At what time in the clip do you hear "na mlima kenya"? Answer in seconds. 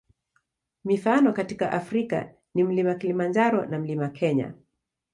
3.65-4.53